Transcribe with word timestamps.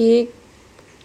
qué 0.00 0.30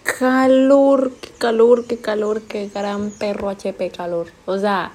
calor, 0.04 1.12
qué 1.20 1.28
calor, 1.38 1.86
qué 1.86 1.98
calor, 1.98 2.42
qué 2.44 2.70
gran 2.74 3.12
perro 3.12 3.50
HP 3.50 3.90
calor. 3.90 4.28
O 4.46 4.58
sea, 4.58 4.94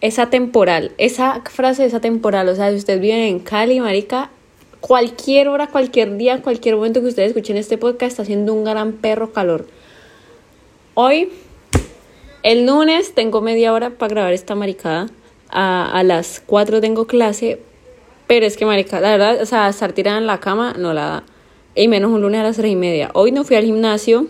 esa 0.00 0.30
temporal, 0.30 0.92
esa 0.96 1.42
frase 1.50 1.84
esa 1.84 1.98
temporal, 1.98 2.48
o 2.48 2.54
sea, 2.54 2.70
si 2.70 2.76
ustedes 2.76 3.00
viven 3.00 3.18
en 3.18 3.40
Cali, 3.40 3.80
marica, 3.80 4.30
cualquier 4.78 5.48
hora, 5.48 5.66
cualquier 5.66 6.16
día, 6.18 6.40
cualquier 6.40 6.76
momento 6.76 7.00
que 7.00 7.08
ustedes 7.08 7.30
escuchen 7.30 7.56
este 7.56 7.78
podcast 7.78 8.12
está 8.12 8.22
haciendo 8.22 8.54
un 8.54 8.62
gran 8.62 8.92
perro 8.92 9.32
calor. 9.32 9.66
Hoy, 10.94 11.32
el 12.44 12.64
lunes, 12.64 13.12
tengo 13.12 13.40
media 13.40 13.72
hora 13.72 13.90
para 13.90 14.10
grabar 14.10 14.32
esta 14.32 14.54
maricada. 14.54 15.08
A, 15.50 15.98
a 15.98 16.04
las 16.04 16.40
4 16.46 16.80
tengo 16.80 17.08
clase, 17.08 17.60
pero 18.28 18.46
es 18.46 18.56
que, 18.56 18.66
marica, 18.66 19.00
la 19.00 19.10
verdad, 19.10 19.42
o 19.42 19.46
sea, 19.46 19.68
estar 19.68 19.94
tirada 19.94 20.18
en 20.18 20.28
la 20.28 20.38
cama 20.38 20.74
no 20.78 20.92
la 20.94 21.06
da. 21.08 21.24
Y 21.78 21.86
menos 21.86 22.10
un 22.10 22.20
lunes 22.20 22.40
a 22.40 22.42
las 22.42 22.56
3 22.56 22.72
y 22.72 22.74
media. 22.74 23.10
Hoy 23.14 23.30
no 23.30 23.44
fui 23.44 23.54
al 23.54 23.64
gimnasio. 23.64 24.26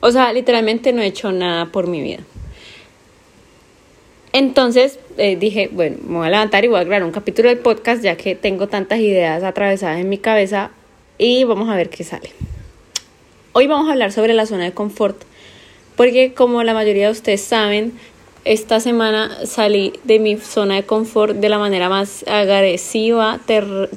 O 0.00 0.10
sea, 0.10 0.32
literalmente 0.32 0.90
no 0.94 1.02
he 1.02 1.06
hecho 1.06 1.32
nada 1.32 1.66
por 1.66 1.86
mi 1.86 2.00
vida. 2.00 2.20
Entonces 4.32 4.98
eh, 5.18 5.36
dije, 5.36 5.68
bueno, 5.70 5.98
me 6.02 6.16
voy 6.16 6.26
a 6.28 6.30
levantar 6.30 6.64
y 6.64 6.68
voy 6.68 6.80
a 6.80 6.84
grabar 6.84 7.04
un 7.04 7.12
capítulo 7.12 7.50
del 7.50 7.58
podcast 7.58 8.02
ya 8.02 8.16
que 8.16 8.36
tengo 8.36 8.68
tantas 8.68 9.00
ideas 9.00 9.42
atravesadas 9.42 10.00
en 10.00 10.08
mi 10.08 10.16
cabeza 10.16 10.70
y 11.18 11.44
vamos 11.44 11.68
a 11.68 11.76
ver 11.76 11.90
qué 11.90 12.04
sale. 12.04 12.30
Hoy 13.52 13.66
vamos 13.66 13.90
a 13.90 13.92
hablar 13.92 14.10
sobre 14.10 14.32
la 14.32 14.46
zona 14.46 14.64
de 14.64 14.72
confort 14.72 15.20
porque 15.94 16.32
como 16.32 16.62
la 16.62 16.72
mayoría 16.72 17.06
de 17.06 17.12
ustedes 17.12 17.42
saben, 17.42 17.92
esta 18.46 18.80
semana 18.80 19.44
salí 19.44 19.92
de 20.04 20.18
mi 20.18 20.38
zona 20.38 20.76
de 20.76 20.84
confort 20.84 21.36
de 21.36 21.50
la 21.50 21.58
manera 21.58 21.90
más 21.90 22.24
agresiva, 22.26 23.40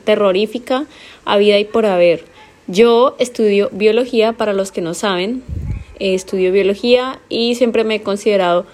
terrorífica, 0.03 0.87
a 1.23 1.37
vida 1.37 1.57
y 1.57 1.63
por 1.63 1.85
haber. 1.85 2.32
Yo 2.67 3.15
estudio 3.19 3.69
biología, 3.71 4.33
para 4.33 4.53
los 4.53 4.71
que 4.71 4.81
no 4.81 4.93
saben, 4.93 5.43
eh, 5.99 6.13
estudio 6.13 6.51
biología 6.51 7.19
y 7.29 7.55
siempre 7.55 7.83
me 7.83 7.95
he 7.95 8.01
considerado 8.01 8.65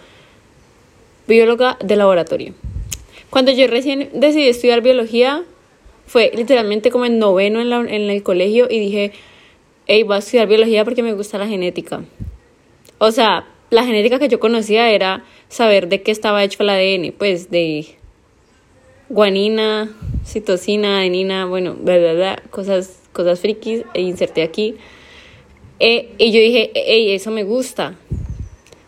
bióloga 1.27 1.77
de 1.83 1.95
laboratorio. 1.95 2.53
Cuando 3.29 3.51
yo 3.51 3.67
recién 3.67 4.09
decidí 4.13 4.47
estudiar 4.47 4.81
biología, 4.81 5.43
fue 6.05 6.31
literalmente 6.35 6.91
como 6.91 7.05
en 7.05 7.19
noveno 7.19 7.61
en, 7.61 7.89
en 7.89 8.09
el 8.09 8.23
colegio 8.23 8.67
y 8.69 8.79
dije, 8.79 9.11
hey, 9.87 10.03
voy 10.03 10.15
a 10.15 10.19
estudiar 10.19 10.47
biología 10.47 10.83
porque 10.83 11.03
me 11.03 11.13
gusta 11.13 11.37
la 11.37 11.47
genética. 11.47 12.03
O 12.99 13.11
sea, 13.11 13.47
la 13.69 13.83
genética 13.83 14.19
que 14.19 14.27
yo 14.27 14.39
conocía 14.39 14.91
era 14.91 15.23
saber 15.47 15.87
de 15.87 16.01
qué 16.01 16.11
estaba 16.11 16.43
hecho 16.43 16.63
el 16.63 16.69
ADN, 16.69 17.13
pues 17.17 17.49
de 17.49 17.87
guanina, 19.09 19.89
citosina, 20.25 20.99
adenina, 20.99 21.45
bueno, 21.45 21.75
bla, 21.75 22.41
cosas, 22.49 22.98
cosas 23.13 23.39
frikis, 23.39 23.83
e 23.93 24.01
inserté 24.01 24.43
aquí. 24.43 24.75
Eh, 25.79 26.09
y 26.17 26.31
yo 26.31 26.39
dije, 26.39 26.71
hey, 26.73 27.11
eso 27.11 27.31
me 27.31 27.43
gusta. 27.43 27.95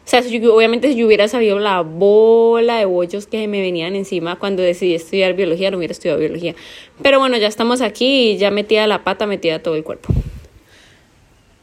O 0.06 0.10
sea, 0.12 0.22
obviamente 0.52 0.90
si 0.90 0.96
yo 0.98 1.06
hubiera 1.06 1.28
sabido 1.28 1.58
la 1.60 1.82
bola 1.82 2.78
de 2.78 2.86
bollos 2.86 3.28
que 3.28 3.48
me 3.48 3.62
venían 3.62 3.96
encima 3.96 4.38
cuando 4.38 4.62
decidí 4.62 4.96
estudiar 4.96 5.36
biología, 5.36 5.72
no 5.72 5.78
hubiera 5.78 5.94
estudiado 5.94 6.20
biología. 6.20 6.54
Pero 7.02 7.20
bueno, 7.20 7.38
ya 7.38 7.48
estamos 7.48 7.80
aquí 7.80 8.36
ya 8.38 8.52
metida 8.52 8.88
la 8.88 9.04
pata, 9.04 9.26
metida 9.26 9.64
todo 9.64 9.76
el 9.76 9.84
cuerpo. 9.84 10.14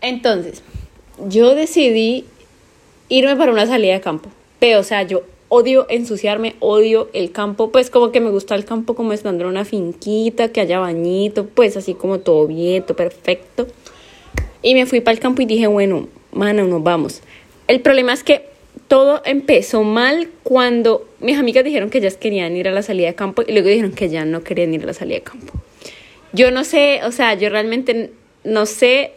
Entonces, 0.00 0.62
yo 1.28 1.54
decidí 1.54 2.24
irme 3.08 3.36
para 3.36 3.52
una 3.52 3.66
salida 3.66 3.94
de 3.94 4.00
campo. 4.00 4.30
Pero, 4.58 4.80
o 4.80 4.84
sea, 4.84 5.02
yo 5.02 5.24
odio 5.48 5.86
ensuciarme, 5.88 6.56
odio 6.60 7.08
el 7.12 7.32
campo, 7.32 7.70
pues 7.70 7.90
como 7.90 8.12
que 8.12 8.20
me 8.20 8.30
gusta 8.30 8.54
el 8.54 8.64
campo 8.64 8.94
como 8.94 9.12
estando 9.12 9.44
en 9.44 9.50
una 9.50 9.64
finquita, 9.64 10.52
que 10.52 10.60
haya 10.60 10.78
bañito, 10.78 11.46
pues 11.46 11.76
así 11.76 11.94
como 11.94 12.20
todo 12.20 12.46
bien, 12.46 12.82
todo 12.82 12.96
perfecto. 12.96 13.66
Y 14.62 14.74
me 14.74 14.86
fui 14.86 15.00
para 15.00 15.14
el 15.14 15.20
campo 15.20 15.42
y 15.42 15.46
dije, 15.46 15.66
bueno, 15.66 16.08
mano, 16.32 16.64
nos 16.64 16.82
vamos. 16.82 17.22
El 17.66 17.80
problema 17.80 18.12
es 18.12 18.24
que 18.24 18.46
todo 18.88 19.22
empezó 19.24 19.82
mal 19.82 20.28
cuando 20.42 21.06
mis 21.20 21.38
amigas 21.38 21.64
dijeron 21.64 21.90
que 21.90 21.98
ellas 21.98 22.16
querían 22.16 22.56
ir 22.56 22.68
a 22.68 22.72
la 22.72 22.82
salida 22.82 23.08
de 23.08 23.14
campo 23.14 23.42
y 23.46 23.52
luego 23.52 23.68
dijeron 23.68 23.92
que 23.92 24.08
ya 24.08 24.24
no 24.24 24.42
querían 24.42 24.72
ir 24.74 24.82
a 24.82 24.86
la 24.86 24.94
salida 24.94 25.16
de 25.16 25.22
campo. 25.22 25.52
Yo 26.32 26.50
no 26.50 26.64
sé, 26.64 27.00
o 27.04 27.12
sea, 27.12 27.34
yo 27.34 27.48
realmente 27.48 28.12
no 28.44 28.66
sé 28.66 29.12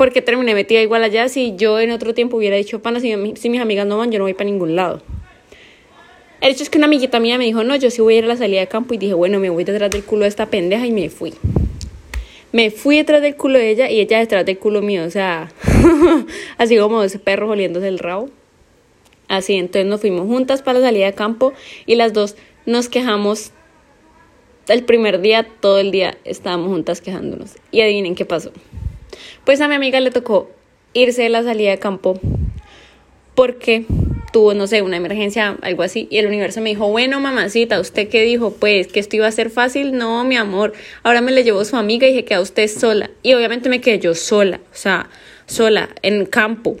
por 0.00 0.14
qué 0.14 0.22
terminé 0.22 0.54
metida 0.54 0.80
igual 0.80 1.04
allá 1.04 1.28
si 1.28 1.56
yo 1.56 1.78
en 1.78 1.90
otro 1.90 2.14
tiempo 2.14 2.38
hubiera 2.38 2.56
dicho, 2.56 2.80
pana, 2.80 3.00
si, 3.00 3.14
si 3.36 3.50
mis 3.50 3.60
amigas 3.60 3.86
no 3.86 3.98
van, 3.98 4.10
yo 4.10 4.18
no 4.18 4.24
voy 4.24 4.32
para 4.32 4.48
ningún 4.48 4.74
lado. 4.74 5.02
El 6.40 6.52
hecho 6.52 6.62
es 6.62 6.70
que 6.70 6.78
una 6.78 6.86
amiguita 6.86 7.20
mía 7.20 7.36
me 7.36 7.44
dijo, 7.44 7.64
no, 7.64 7.76
yo 7.76 7.90
sí 7.90 8.00
voy 8.00 8.14
a 8.14 8.18
ir 8.20 8.24
a 8.24 8.28
la 8.28 8.38
salida 8.38 8.60
de 8.60 8.66
campo 8.66 8.94
y 8.94 8.96
dije, 8.96 9.12
bueno, 9.12 9.38
me 9.40 9.50
voy 9.50 9.62
detrás 9.62 9.90
del 9.90 10.02
culo 10.02 10.22
de 10.22 10.28
esta 10.28 10.46
pendeja 10.46 10.86
y 10.86 10.90
me 10.90 11.10
fui. 11.10 11.34
Me 12.50 12.70
fui 12.70 12.96
detrás 12.96 13.20
del 13.20 13.36
culo 13.36 13.58
de 13.58 13.68
ella 13.68 13.90
y 13.90 14.00
ella 14.00 14.20
detrás 14.20 14.46
del 14.46 14.56
culo 14.56 14.80
mío, 14.80 15.04
o 15.04 15.10
sea, 15.10 15.52
así 16.56 16.78
como 16.78 17.02
ese 17.02 17.18
perro 17.18 17.50
oliéndose 17.50 17.88
el 17.88 17.98
rabo. 17.98 18.30
Así, 19.28 19.56
entonces 19.56 19.84
nos 19.84 20.00
fuimos 20.00 20.26
juntas 20.26 20.62
para 20.62 20.78
la 20.78 20.86
salida 20.86 21.04
de 21.04 21.12
campo 21.12 21.52
y 21.84 21.96
las 21.96 22.14
dos 22.14 22.36
nos 22.64 22.88
quejamos. 22.88 23.52
El 24.66 24.82
primer 24.82 25.20
día, 25.20 25.46
todo 25.60 25.78
el 25.78 25.90
día 25.90 26.16
estábamos 26.24 26.68
juntas 26.68 27.02
quejándonos. 27.02 27.56
Y 27.70 27.82
adivinen 27.82 28.14
qué 28.14 28.24
pasó. 28.24 28.50
Pues 29.44 29.60
a 29.60 29.68
mi 29.68 29.74
amiga 29.74 30.00
le 30.00 30.10
tocó 30.10 30.50
irse 30.92 31.22
de 31.22 31.28
la 31.28 31.42
salida 31.42 31.70
de 31.70 31.78
campo 31.78 32.18
porque 33.34 33.86
tuvo, 34.32 34.54
no 34.54 34.66
sé, 34.66 34.82
una 34.82 34.96
emergencia, 34.96 35.56
algo 35.62 35.82
así, 35.82 36.06
y 36.10 36.18
el 36.18 36.26
universo 36.26 36.60
me 36.60 36.70
dijo, 36.70 36.88
bueno, 36.88 37.20
mamacita, 37.20 37.80
¿usted 37.80 38.08
qué 38.08 38.22
dijo? 38.22 38.52
Pues 38.52 38.88
que 38.88 39.00
esto 39.00 39.16
iba 39.16 39.26
a 39.26 39.32
ser 39.32 39.50
fácil, 39.50 39.96
no, 39.96 40.24
mi 40.24 40.36
amor, 40.36 40.72
ahora 41.02 41.20
me 41.20 41.32
le 41.32 41.42
llevó 41.42 41.64
su 41.64 41.76
amiga 41.76 42.06
y 42.06 42.10
dije, 42.10 42.24
queda 42.24 42.40
usted 42.40 42.68
sola, 42.68 43.10
y 43.22 43.34
obviamente 43.34 43.68
me 43.68 43.80
quedé 43.80 43.98
yo 43.98 44.14
sola, 44.14 44.60
o 44.72 44.76
sea, 44.76 45.08
sola, 45.46 45.88
en 46.02 46.26
campo, 46.26 46.76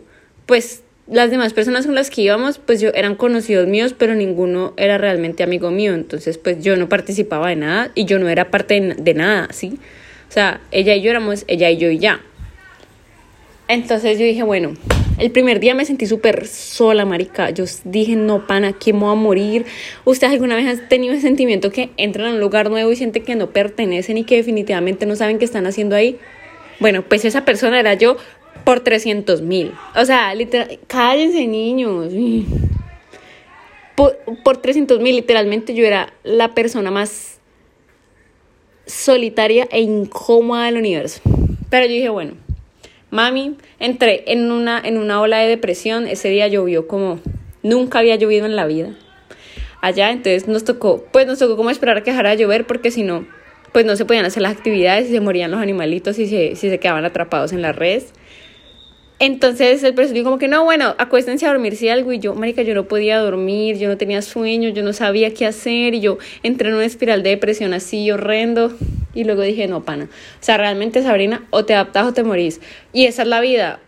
pues 0.46 0.82
las 1.08 1.30
demás 1.30 1.52
personas 1.52 1.86
con 1.86 1.96
las 1.96 2.08
que 2.08 2.22
íbamos, 2.22 2.58
pues 2.58 2.80
yo 2.80 2.90
eran 2.94 3.16
conocidos 3.16 3.66
míos, 3.66 3.94
pero 3.98 4.14
ninguno 4.14 4.74
era 4.76 4.96
realmente 4.96 5.42
amigo 5.42 5.72
mío, 5.72 5.94
entonces 5.94 6.38
pues 6.38 6.62
yo 6.62 6.76
no 6.76 6.88
participaba 6.88 7.48
de 7.48 7.56
nada 7.56 7.90
y 7.96 8.04
yo 8.04 8.20
no 8.20 8.28
era 8.28 8.50
parte 8.50 8.80
de, 8.80 8.94
de 8.94 9.14
nada, 9.14 9.48
¿sí? 9.50 9.78
O 10.28 10.32
sea, 10.32 10.60
ella 10.70 10.94
y 10.94 11.02
yo 11.02 11.10
éramos 11.10 11.44
ella 11.48 11.68
y 11.70 11.78
yo 11.78 11.90
y 11.90 11.98
ya. 11.98 12.20
Entonces 13.70 14.18
yo 14.18 14.24
dije, 14.24 14.42
bueno, 14.42 14.72
el 15.18 15.30
primer 15.30 15.60
día 15.60 15.76
me 15.76 15.84
sentí 15.84 16.04
súper 16.04 16.48
sola, 16.48 17.04
marica. 17.04 17.50
Yo 17.50 17.64
dije, 17.84 18.16
no, 18.16 18.44
pana, 18.48 18.72
¿quién 18.72 18.96
me 18.96 19.02
voy 19.04 19.12
a 19.12 19.14
morir? 19.14 19.64
¿Ustedes 20.04 20.32
alguna 20.32 20.56
vez 20.56 20.66
han 20.66 20.88
tenido 20.88 21.14
ese 21.14 21.22
sentimiento 21.22 21.70
que 21.70 21.90
entran 21.96 22.26
a 22.26 22.30
un 22.30 22.40
lugar 22.40 22.68
nuevo 22.68 22.90
y 22.90 22.96
sienten 22.96 23.22
que 23.22 23.36
no 23.36 23.50
pertenecen 23.50 24.18
y 24.18 24.24
que 24.24 24.34
definitivamente 24.34 25.06
no 25.06 25.14
saben 25.14 25.38
qué 25.38 25.44
están 25.44 25.68
haciendo 25.68 25.94
ahí? 25.94 26.18
Bueno, 26.80 27.04
pues 27.08 27.24
esa 27.24 27.44
persona 27.44 27.78
era 27.78 27.94
yo 27.94 28.16
por 28.64 28.80
300 28.80 29.40
mil. 29.42 29.72
O 29.94 30.04
sea, 30.04 30.34
literal, 30.34 30.80
cállense 30.88 31.46
niños. 31.46 32.12
Por, 33.94 34.18
por 34.42 34.56
300 34.56 34.98
mil, 34.98 35.14
literalmente 35.14 35.74
yo 35.74 35.86
era 35.86 36.12
la 36.24 36.56
persona 36.56 36.90
más 36.90 37.38
solitaria 38.84 39.68
e 39.70 39.80
incómoda 39.80 40.64
del 40.64 40.78
universo. 40.78 41.20
Pero 41.70 41.86
yo 41.86 41.92
dije, 41.92 42.08
bueno, 42.08 42.32
Mami, 43.10 43.56
entré 43.78 44.24
en 44.26 44.50
una, 44.52 44.80
en 44.82 44.98
una 44.98 45.20
ola 45.20 45.38
de 45.38 45.48
depresión. 45.48 46.06
Ese 46.06 46.28
día 46.28 46.48
llovió 46.48 46.86
como 46.86 47.20
nunca 47.62 47.98
había 47.98 48.16
llovido 48.16 48.46
en 48.46 48.56
la 48.56 48.66
vida. 48.66 48.94
Allá, 49.80 50.10
entonces 50.10 50.46
nos 50.46 50.64
tocó, 50.64 51.04
pues 51.10 51.26
nos 51.26 51.38
tocó 51.38 51.56
como 51.56 51.70
esperar 51.70 51.98
a 51.98 52.02
que 52.02 52.10
dejara 52.10 52.30
de 52.30 52.36
llover 52.36 52.66
porque 52.66 52.90
si 52.90 53.02
no, 53.02 53.26
pues 53.72 53.86
no 53.86 53.96
se 53.96 54.04
podían 54.04 54.26
hacer 54.26 54.42
las 54.42 54.52
actividades 54.52 55.08
y 55.08 55.12
se 55.12 55.20
morían 55.20 55.50
los 55.50 55.60
animalitos 55.60 56.18
y 56.18 56.26
se, 56.26 56.54
si 56.54 56.68
se 56.68 56.78
quedaban 56.78 57.04
atrapados 57.04 57.52
en 57.52 57.62
las 57.62 57.74
redes. 57.74 58.12
Entonces 59.22 59.82
el 59.82 59.94
dijo 59.94 60.24
como 60.24 60.38
que 60.38 60.48
no, 60.48 60.64
bueno, 60.64 60.94
acuéstense 60.96 61.44
a 61.44 61.50
dormir 61.50 61.76
si 61.76 61.90
algo 61.90 62.10
y 62.10 62.18
yo, 62.18 62.34
marica, 62.34 62.62
yo 62.62 62.74
no 62.74 62.88
podía 62.88 63.18
dormir, 63.18 63.76
yo 63.76 63.86
no 63.86 63.98
tenía 63.98 64.22
sueño, 64.22 64.70
yo 64.70 64.82
no 64.82 64.94
sabía 64.94 65.34
qué 65.34 65.44
hacer 65.44 65.92
y 65.92 66.00
yo 66.00 66.16
entré 66.42 66.70
en 66.70 66.76
una 66.76 66.86
espiral 66.86 67.22
de 67.22 67.28
depresión 67.28 67.74
así 67.74 68.10
horrendo. 68.10 68.72
Y 69.12 69.24
luego 69.24 69.42
dije, 69.42 69.66
no, 69.68 69.84
pana, 69.84 70.04
o 70.04 70.42
sea, 70.42 70.56
realmente 70.56 71.02
Sabrina, 71.02 71.46
o 71.50 71.66
te 71.66 71.74
adaptas 71.74 72.06
o 72.06 72.14
te 72.14 72.22
morís 72.22 72.62
y 72.94 73.04
esa 73.04 73.20
es 73.22 73.28
la 73.28 73.42
vida. 73.42 73.80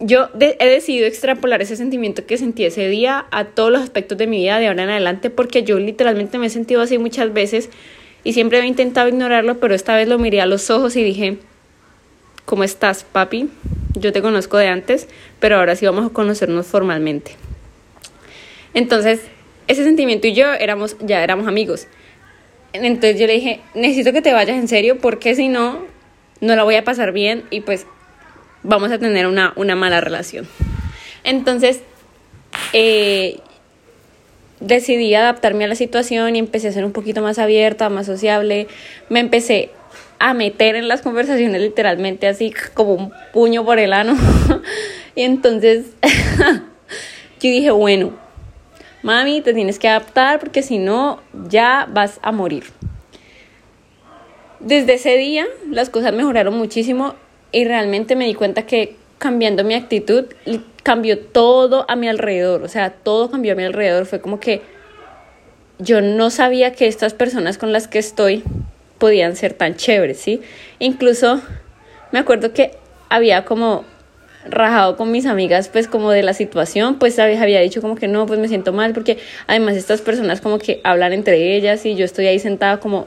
Yo 0.00 0.30
he 0.40 0.68
decidido 0.68 1.06
extrapolar 1.06 1.62
ese 1.62 1.76
sentimiento 1.76 2.26
que 2.26 2.36
sentí 2.36 2.64
ese 2.64 2.88
día 2.88 3.26
a 3.30 3.44
todos 3.44 3.70
los 3.70 3.82
aspectos 3.82 4.18
de 4.18 4.26
mi 4.26 4.38
vida 4.38 4.58
de 4.58 4.66
ahora 4.66 4.82
en 4.82 4.90
adelante 4.90 5.30
porque 5.30 5.62
yo 5.62 5.78
literalmente 5.78 6.38
me 6.38 6.46
he 6.46 6.50
sentido 6.50 6.82
así 6.82 6.98
muchas 6.98 7.32
veces 7.32 7.70
y 8.24 8.32
siempre 8.32 8.58
he 8.58 8.66
intentado 8.66 9.06
ignorarlo, 9.06 9.60
pero 9.60 9.76
esta 9.76 9.94
vez 9.94 10.08
lo 10.08 10.18
miré 10.18 10.40
a 10.40 10.46
los 10.46 10.70
ojos 10.70 10.96
y 10.96 11.04
dije, 11.04 11.38
¿cómo 12.46 12.64
estás, 12.64 13.04
papi? 13.04 13.50
yo 14.00 14.12
te 14.12 14.22
conozco 14.22 14.56
de 14.56 14.68
antes, 14.68 15.08
pero 15.40 15.56
ahora 15.56 15.76
sí 15.76 15.86
vamos 15.86 16.06
a 16.06 16.12
conocernos 16.12 16.66
formalmente. 16.66 17.32
Entonces, 18.74 19.20
ese 19.68 19.84
sentimiento 19.84 20.26
y 20.26 20.34
yo 20.34 20.52
éramos, 20.52 20.96
ya 21.00 21.22
éramos 21.22 21.48
amigos. 21.48 21.86
Entonces 22.72 23.18
yo 23.18 23.26
le 23.26 23.34
dije, 23.34 23.60
necesito 23.74 24.12
que 24.12 24.22
te 24.22 24.32
vayas 24.32 24.56
en 24.58 24.68
serio 24.68 24.98
porque 24.98 25.34
si 25.34 25.48
no, 25.48 25.84
no 26.40 26.56
la 26.56 26.62
voy 26.62 26.74
a 26.76 26.84
pasar 26.84 27.12
bien 27.12 27.44
y 27.50 27.60
pues 27.60 27.86
vamos 28.62 28.90
a 28.92 28.98
tener 28.98 29.26
una, 29.26 29.52
una 29.56 29.76
mala 29.76 30.00
relación. 30.00 30.46
Entonces, 31.24 31.80
eh, 32.72 33.38
decidí 34.60 35.14
adaptarme 35.14 35.64
a 35.64 35.68
la 35.68 35.74
situación 35.74 36.36
y 36.36 36.38
empecé 36.38 36.68
a 36.68 36.72
ser 36.72 36.84
un 36.84 36.92
poquito 36.92 37.22
más 37.22 37.38
abierta, 37.38 37.88
más 37.88 38.06
sociable. 38.06 38.68
Me 39.08 39.20
empecé 39.20 39.70
a 40.18 40.34
meter 40.34 40.76
en 40.76 40.88
las 40.88 41.02
conversaciones 41.02 41.60
literalmente 41.60 42.26
así 42.26 42.52
como 42.74 42.94
un 42.94 43.12
puño 43.32 43.64
por 43.64 43.78
el 43.78 43.92
ano. 43.92 44.16
y 45.14 45.22
entonces 45.22 45.86
yo 47.40 47.50
dije, 47.50 47.70
bueno, 47.70 48.12
mami, 49.02 49.40
te 49.40 49.54
tienes 49.54 49.78
que 49.78 49.88
adaptar 49.88 50.38
porque 50.40 50.62
si 50.62 50.78
no, 50.78 51.20
ya 51.48 51.88
vas 51.90 52.18
a 52.22 52.32
morir. 52.32 52.64
Desde 54.60 54.94
ese 54.94 55.16
día 55.16 55.46
las 55.70 55.90
cosas 55.90 56.12
mejoraron 56.12 56.56
muchísimo 56.56 57.14
y 57.52 57.64
realmente 57.64 58.16
me 58.16 58.26
di 58.26 58.34
cuenta 58.34 58.66
que 58.66 58.96
cambiando 59.18 59.64
mi 59.64 59.74
actitud 59.74 60.26
cambió 60.82 61.18
todo 61.18 61.84
a 61.88 61.96
mi 61.96 62.08
alrededor, 62.08 62.62
o 62.62 62.68
sea, 62.68 62.90
todo 62.90 63.30
cambió 63.30 63.52
a 63.52 63.56
mi 63.56 63.64
alrededor, 63.64 64.06
fue 64.06 64.20
como 64.20 64.40
que 64.40 64.62
yo 65.78 66.00
no 66.00 66.30
sabía 66.30 66.72
que 66.72 66.86
estas 66.86 67.14
personas 67.14 67.58
con 67.58 67.72
las 67.72 67.88
que 67.88 67.98
estoy 67.98 68.44
podían 68.98 69.36
ser 69.36 69.52
tan 69.52 69.76
chéveres, 69.76 70.18
¿sí? 70.18 70.40
Incluso 70.78 71.40
me 72.12 72.18
acuerdo 72.18 72.52
que 72.52 72.72
había 73.08 73.44
como 73.44 73.84
rajado 74.48 74.96
con 74.96 75.10
mis 75.10 75.26
amigas 75.26 75.68
pues 75.68 75.88
como 75.88 76.10
de 76.10 76.22
la 76.22 76.32
situación, 76.32 76.98
pues 76.98 77.18
había 77.18 77.60
dicho 77.60 77.82
como 77.82 77.96
que 77.96 78.08
no, 78.08 78.26
pues 78.26 78.38
me 78.38 78.48
siento 78.48 78.72
mal 78.72 78.92
porque 78.92 79.18
además 79.46 79.76
estas 79.76 80.00
personas 80.00 80.40
como 80.40 80.58
que 80.58 80.80
hablan 80.84 81.12
entre 81.12 81.56
ellas 81.56 81.84
y 81.84 81.94
yo 81.94 82.04
estoy 82.04 82.26
ahí 82.26 82.38
sentada 82.38 82.78
como 82.78 83.06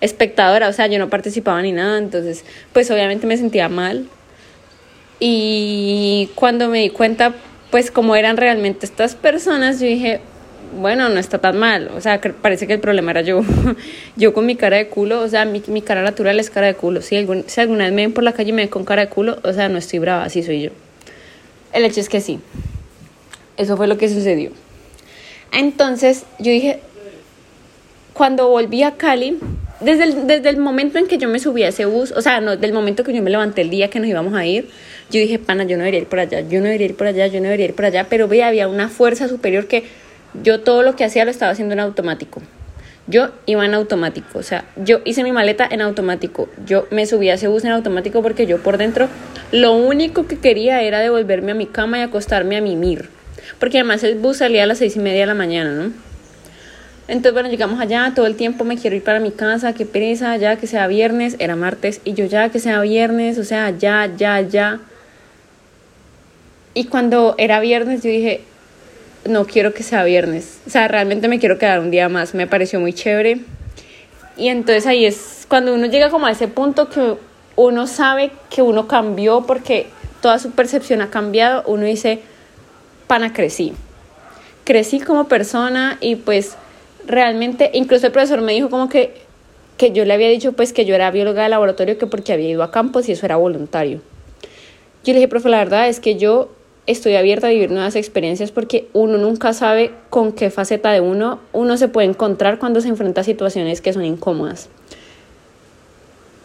espectadora, 0.00 0.68
o 0.68 0.72
sea, 0.72 0.86
yo 0.86 0.98
no 0.98 1.08
participaba 1.08 1.60
ni 1.62 1.72
nada, 1.72 1.98
entonces 1.98 2.44
pues 2.72 2.90
obviamente 2.90 3.26
me 3.26 3.36
sentía 3.36 3.68
mal. 3.68 4.06
Y 5.20 6.30
cuando 6.36 6.68
me 6.68 6.78
di 6.78 6.90
cuenta 6.90 7.34
pues 7.70 7.90
cómo 7.90 8.16
eran 8.16 8.36
realmente 8.36 8.86
estas 8.86 9.14
personas, 9.14 9.80
yo 9.80 9.86
dije, 9.86 10.20
bueno, 10.76 11.08
no 11.08 11.18
está 11.18 11.38
tan 11.38 11.58
mal, 11.58 11.90
o 11.96 12.00
sea, 12.00 12.20
parece 12.20 12.66
que 12.66 12.74
el 12.74 12.80
problema 12.80 13.10
era 13.12 13.22
yo, 13.22 13.42
yo 14.16 14.32
con 14.32 14.46
mi 14.46 14.56
cara 14.56 14.76
de 14.76 14.88
culo, 14.88 15.20
o 15.20 15.28
sea, 15.28 15.44
mi, 15.44 15.62
mi 15.66 15.82
cara 15.82 16.02
natural 16.02 16.38
es 16.40 16.50
cara 16.50 16.66
de 16.66 16.74
culo, 16.74 17.02
si, 17.02 17.16
algún, 17.16 17.44
si 17.46 17.60
alguna 17.60 17.84
vez 17.84 17.92
me 17.92 18.02
ven 18.02 18.12
por 18.12 18.24
la 18.24 18.32
calle 18.32 18.50
y 18.50 18.52
me 18.52 18.62
ven 18.62 18.68
con 18.68 18.84
cara 18.84 19.06
de 19.06 19.08
culo, 19.08 19.38
o 19.42 19.52
sea, 19.52 19.68
no 19.68 19.78
estoy 19.78 19.98
brava, 19.98 20.24
así 20.24 20.42
soy 20.42 20.62
yo. 20.62 20.70
El 21.72 21.84
hecho 21.84 22.00
es 22.00 22.08
que 22.08 22.20
sí, 22.20 22.40
eso 23.56 23.76
fue 23.76 23.86
lo 23.86 23.98
que 23.98 24.08
sucedió. 24.08 24.50
Entonces, 25.52 26.24
yo 26.38 26.50
dije, 26.50 26.80
cuando 28.12 28.48
volví 28.48 28.82
a 28.82 28.96
Cali, 28.96 29.38
desde 29.80 30.04
el, 30.04 30.26
desde 30.26 30.48
el 30.48 30.56
momento 30.56 30.98
en 30.98 31.06
que 31.06 31.18
yo 31.18 31.28
me 31.28 31.38
subí 31.38 31.62
a 31.62 31.68
ese 31.68 31.84
bus, 31.84 32.12
o 32.12 32.20
sea, 32.20 32.40
no, 32.40 32.56
del 32.56 32.72
momento 32.72 33.04
que 33.04 33.12
yo 33.12 33.22
me 33.22 33.30
levanté 33.30 33.62
el 33.62 33.70
día 33.70 33.88
que 33.90 34.00
nos 34.00 34.08
íbamos 34.08 34.34
a 34.34 34.44
ir, 34.44 34.68
yo 35.10 35.20
dije, 35.20 35.38
pana, 35.38 35.64
yo 35.64 35.76
no 35.76 35.84
debería 35.84 36.00
ir 36.00 36.06
por 36.06 36.18
allá, 36.18 36.40
yo 36.40 36.58
no 36.58 36.66
debería 36.66 36.86
ir 36.86 36.96
por 36.96 37.06
allá, 37.06 37.26
yo 37.28 37.38
no 37.38 37.44
debería 37.44 37.66
ir 37.66 37.74
por 37.74 37.84
allá, 37.84 38.06
pero 38.10 38.28
ve, 38.28 38.42
había 38.42 38.68
una 38.68 38.88
fuerza 38.88 39.28
superior 39.28 39.66
que 39.66 39.84
yo 40.42 40.60
todo 40.60 40.82
lo 40.82 40.96
que 40.96 41.04
hacía 41.04 41.24
lo 41.24 41.30
estaba 41.30 41.52
haciendo 41.52 41.74
en 41.74 41.80
automático. 41.80 42.42
Yo 43.06 43.30
iba 43.46 43.64
en 43.64 43.72
automático, 43.72 44.38
o 44.38 44.42
sea, 44.42 44.66
yo 44.76 45.00
hice 45.06 45.22
mi 45.22 45.32
maleta 45.32 45.66
en 45.70 45.80
automático. 45.80 46.50
Yo 46.66 46.86
me 46.90 47.06
subí 47.06 47.30
a 47.30 47.34
ese 47.34 47.48
bus 47.48 47.64
en 47.64 47.70
automático 47.70 48.20
porque 48.22 48.46
yo 48.46 48.58
por 48.62 48.76
dentro 48.76 49.08
lo 49.50 49.72
único 49.72 50.26
que 50.26 50.38
quería 50.38 50.82
era 50.82 50.98
devolverme 50.98 51.52
a 51.52 51.54
mi 51.54 51.64
cama 51.64 51.98
y 51.98 52.02
acostarme 52.02 52.58
a 52.58 52.60
mimir. 52.60 53.08
Porque 53.58 53.78
además 53.78 54.04
el 54.04 54.16
bus 54.16 54.38
salía 54.38 54.64
a 54.64 54.66
las 54.66 54.78
seis 54.78 54.96
y 54.96 54.98
media 54.98 55.20
de 55.20 55.26
la 55.26 55.34
mañana, 55.34 55.72
¿no? 55.72 55.92
Entonces, 57.08 57.32
bueno, 57.32 57.48
llegamos 57.48 57.80
allá, 57.80 58.12
todo 58.14 58.26
el 58.26 58.36
tiempo 58.36 58.64
me 58.64 58.76
quiero 58.76 58.94
ir 58.94 59.02
para 59.02 59.18
mi 59.18 59.30
casa, 59.30 59.72
qué 59.72 59.86
pereza, 59.86 60.36
ya 60.36 60.56
que 60.56 60.66
sea 60.66 60.86
viernes, 60.86 61.36
era 61.38 61.56
martes, 61.56 62.02
y 62.04 62.12
yo 62.12 62.26
ya 62.26 62.50
que 62.50 62.58
sea 62.58 62.82
viernes, 62.82 63.38
o 63.38 63.44
sea, 63.44 63.70
ya, 63.70 64.10
ya, 64.14 64.42
ya. 64.42 64.80
Y 66.74 66.84
cuando 66.84 67.34
era 67.38 67.60
viernes, 67.60 68.02
yo 68.02 68.10
dije, 68.10 68.42
no 69.24 69.46
quiero 69.46 69.74
que 69.74 69.82
sea 69.82 70.04
viernes. 70.04 70.60
O 70.66 70.70
sea, 70.70 70.88
realmente 70.88 71.28
me 71.28 71.38
quiero 71.38 71.58
quedar 71.58 71.80
un 71.80 71.90
día 71.90 72.08
más. 72.08 72.34
Me 72.34 72.46
pareció 72.46 72.80
muy 72.80 72.92
chévere. 72.92 73.40
Y 74.36 74.48
entonces 74.48 74.86
ahí 74.86 75.04
es 75.04 75.46
cuando 75.48 75.74
uno 75.74 75.86
llega 75.86 76.10
como 76.10 76.26
a 76.26 76.30
ese 76.30 76.48
punto 76.48 76.88
que 76.88 77.14
uno 77.56 77.86
sabe 77.86 78.30
que 78.50 78.62
uno 78.62 78.86
cambió 78.86 79.42
porque 79.42 79.86
toda 80.20 80.38
su 80.38 80.52
percepción 80.52 81.00
ha 81.00 81.10
cambiado. 81.10 81.64
Uno 81.66 81.84
dice, 81.84 82.20
pana, 83.06 83.32
crecí. 83.32 83.72
Crecí 84.64 85.00
como 85.00 85.28
persona 85.28 85.98
y 86.00 86.16
pues 86.16 86.56
realmente, 87.06 87.70
incluso 87.72 88.06
el 88.06 88.12
profesor 88.12 88.42
me 88.42 88.52
dijo 88.52 88.70
como 88.70 88.88
que, 88.88 89.14
que 89.76 89.92
yo 89.92 90.04
le 90.04 90.14
había 90.14 90.28
dicho 90.28 90.52
pues 90.52 90.72
que 90.72 90.84
yo 90.84 90.94
era 90.94 91.10
bióloga 91.10 91.42
de 91.42 91.48
laboratorio 91.48 91.98
que 91.98 92.06
porque 92.06 92.32
había 92.32 92.50
ido 92.50 92.62
a 92.62 92.70
campos 92.70 93.08
y 93.08 93.12
eso 93.12 93.26
era 93.26 93.36
voluntario. 93.36 94.02
Yo 95.04 95.12
le 95.12 95.20
dije, 95.20 95.28
profe, 95.28 95.48
la 95.48 95.58
verdad 95.58 95.88
es 95.88 96.00
que 96.00 96.16
yo 96.16 96.50
estoy 96.88 97.16
abierta 97.16 97.46
a 97.46 97.50
vivir 97.50 97.70
nuevas 97.70 97.96
experiencias 97.96 98.50
porque 98.50 98.88
uno 98.94 99.18
nunca 99.18 99.52
sabe 99.52 99.92
con 100.08 100.32
qué 100.32 100.50
faceta 100.50 100.90
de 100.90 101.00
uno 101.00 101.38
uno 101.52 101.76
se 101.76 101.86
puede 101.86 102.08
encontrar 102.08 102.58
cuando 102.58 102.80
se 102.80 102.88
enfrenta 102.88 103.20
a 103.20 103.24
situaciones 103.24 103.80
que 103.82 103.92
son 103.92 104.04
incómodas. 104.04 104.70